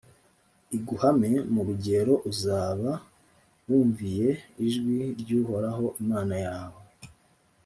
[0.75, 2.91] iguhame, mu rugero uzaba
[3.67, 4.29] wumviye
[4.65, 6.79] ijwi ry’uhoraho imana yawe.